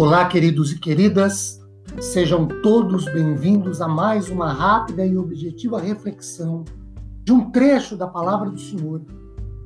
[0.00, 1.60] Olá, queridos e queridas,
[2.00, 6.64] sejam todos bem-vindos a mais uma rápida e objetiva reflexão
[7.24, 9.02] de um trecho da palavra do Senhor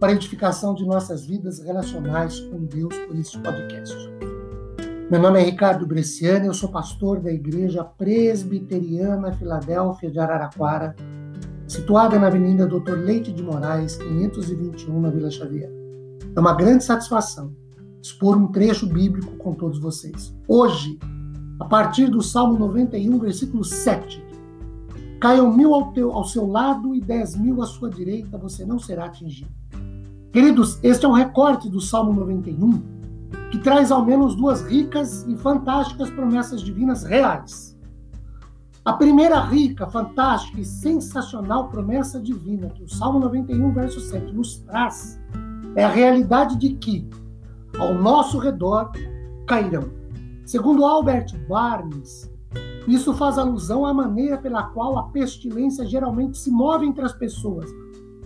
[0.00, 3.94] para edificação de nossas vidas relacionais com Deus por este podcast.
[5.10, 10.96] Meu nome é Ricardo Bresciani, eu sou pastor da Igreja Presbiteriana Filadélfia de Araraquara,
[11.68, 15.70] situada na Avenida Doutor Leite de Moraes, 521, na Vila Xavier.
[16.34, 17.54] É uma grande satisfação
[18.02, 20.34] expor um trecho bíblico com todos vocês.
[20.48, 20.98] Hoje,
[21.60, 24.22] a partir do Salmo 91, versículo 7.
[25.20, 28.80] Caiam mil ao, teu, ao seu lado e dez mil à sua direita, você não
[28.80, 29.52] será atingido.
[30.32, 32.82] Queridos, este é um recorte do Salmo 91,
[33.52, 37.78] que traz ao menos duas ricas e fantásticas promessas divinas reais.
[38.84, 44.58] A primeira rica, fantástica e sensacional promessa divina que o Salmo 91, verso 7 nos
[44.58, 45.20] traz
[45.76, 47.08] é a realidade de que
[47.78, 48.90] ao nosso redor
[49.46, 49.84] cairão.
[50.44, 52.30] Segundo Albert Barnes,
[52.86, 57.70] isso faz alusão à maneira pela qual a pestilência geralmente se move entre as pessoas,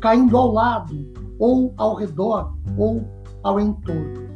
[0.00, 3.06] caindo ao lado, ou ao redor, ou
[3.42, 4.27] ao entorno.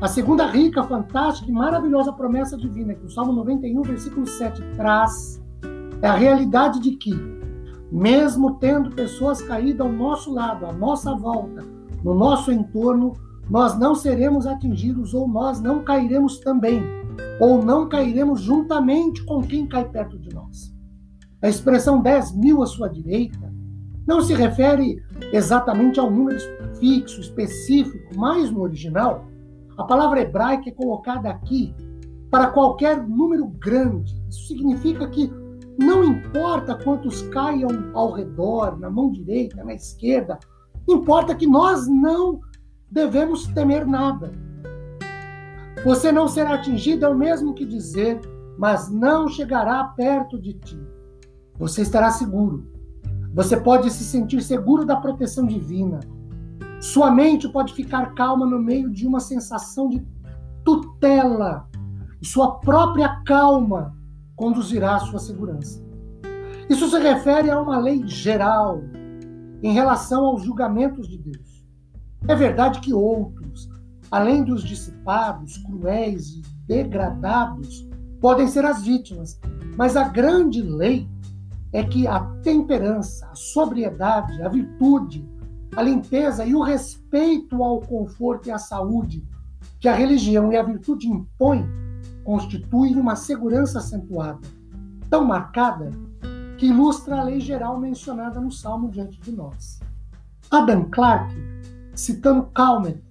[0.00, 5.40] A segunda rica, fantástica e maravilhosa promessa divina que o Salmo 91, versículo 7 traz
[6.02, 7.14] é a realidade de que,
[7.90, 11.64] mesmo tendo pessoas caídas ao nosso lado, à nossa volta,
[12.02, 13.12] no nosso entorno,
[13.48, 16.82] nós não seremos atingidos ou nós não cairemos também,
[17.40, 20.72] ou não cairemos juntamente com quem cai perto de nós.
[21.42, 23.52] A expressão 10 mil à sua direita
[24.06, 26.38] não se refere exatamente ao número
[26.78, 29.24] fixo, específico, mas no original,
[29.76, 31.74] a palavra hebraica é colocada aqui
[32.30, 34.14] para qualquer número grande.
[34.28, 35.30] Isso significa que
[35.78, 40.38] não importa quantos caiam ao redor, na mão direita, na esquerda,
[40.88, 42.40] importa que nós não
[42.92, 44.30] devemos temer nada.
[45.82, 48.20] Você não será atingido é o mesmo que dizer,
[48.58, 50.78] mas não chegará perto de ti.
[51.58, 52.70] Você estará seguro.
[53.34, 56.00] Você pode se sentir seguro da proteção divina.
[56.80, 60.06] Sua mente pode ficar calma no meio de uma sensação de
[60.62, 61.66] tutela.
[62.22, 63.96] Sua própria calma
[64.36, 65.82] conduzirá à sua segurança.
[66.68, 68.82] Isso se refere a uma lei geral
[69.62, 71.51] em relação aos julgamentos de Deus.
[72.28, 73.68] É verdade que outros,
[74.10, 77.88] além dos dissipados, cruéis e degradados,
[78.20, 79.40] podem ser as vítimas,
[79.76, 81.08] mas a grande lei
[81.72, 85.26] é que a temperança, a sobriedade, a virtude,
[85.74, 89.26] a limpeza e o respeito ao conforto e à saúde
[89.80, 91.66] que a religião e a virtude impõem
[92.22, 94.38] constituem uma segurança acentuada,
[95.10, 95.90] tão marcada
[96.56, 99.80] que ilustra a lei geral mencionada no Salmo diante de nós.
[100.50, 101.34] Adam Clarke
[101.94, 103.02] citando Calmet,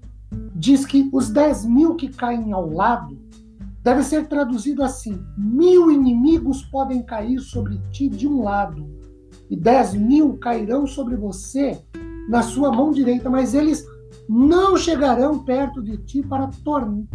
[0.55, 3.17] diz que os 10 mil que caem ao lado
[3.83, 8.87] deve ser traduzido assim: mil inimigos podem cair sobre ti de um lado,
[9.49, 11.83] e 10 mil cairão sobre você
[12.29, 13.85] na sua mão direita, mas eles
[14.27, 16.49] não chegarão perto de ti para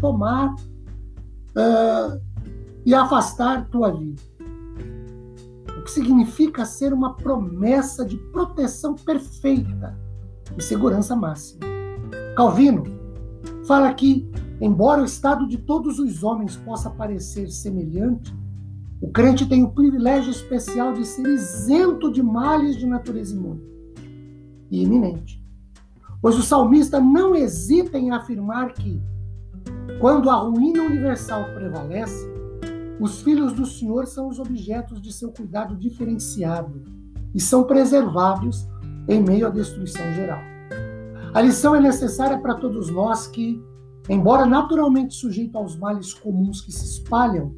[0.00, 2.20] tomar uh,
[2.84, 4.20] e afastar tua vida.
[5.78, 9.96] O que significa ser uma promessa de proteção perfeita
[10.56, 11.60] e segurança máxima.
[12.36, 12.84] Calvino
[13.66, 14.28] fala que,
[14.60, 18.34] embora o estado de todos os homens possa parecer semelhante,
[19.00, 23.62] o crente tem o privilégio especial de ser isento de males de natureza imune
[24.70, 25.44] e iminente.
[26.20, 29.00] Pois o salmista não hesita em afirmar que,
[30.00, 32.26] quando a ruína universal prevalece,
[32.98, 36.82] os filhos do Senhor são os objetos de seu cuidado diferenciado
[37.34, 38.66] e são preservados
[39.08, 40.40] em meio à destruição geral.
[41.34, 43.62] A lição é necessária para todos nós que,
[44.08, 47.54] embora naturalmente sujeitos aos males comuns que se espalham,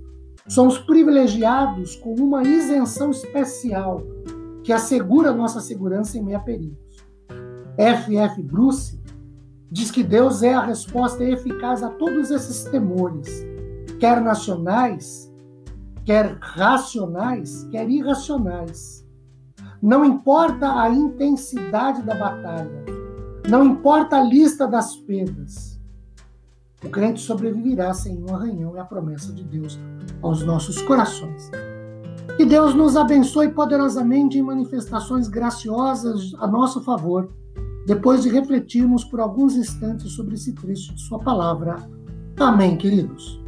[0.49, 4.03] somos privilegiados com uma isenção especial
[4.65, 6.79] que assegura nossa segurança em meio a perigos.
[7.77, 8.17] F.
[8.17, 8.43] F.
[8.43, 9.01] Bruce
[9.71, 13.47] diz que Deus é a resposta eficaz a todos esses temores,
[14.01, 15.33] quer nacionais,
[16.05, 19.07] quer racionais, quer irracionais.
[19.81, 22.85] Não importa a intensidade da batalha,
[23.49, 25.79] não importa a lista das perdas,
[26.85, 29.79] o crente sobreviverá sem um arranhão, é a promessa de Deus
[30.23, 31.51] aos nossos corações.
[32.37, 37.33] Que Deus nos abençoe poderosamente em manifestações graciosas a nosso favor,
[37.85, 41.77] depois de refletirmos por alguns instantes sobre esse trecho de Sua palavra.
[42.39, 43.41] Amém, queridos.